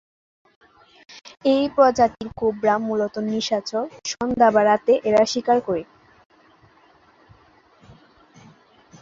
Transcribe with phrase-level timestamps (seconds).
[1.45, 5.83] এই প্রজাতির কোবরা মূলত নিশাচর, সন্ধ্যা বা রাতে এরা শিকার করে।